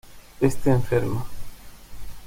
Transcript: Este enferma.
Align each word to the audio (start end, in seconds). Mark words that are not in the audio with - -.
Este 0.39 0.71
enferma. 0.71 1.27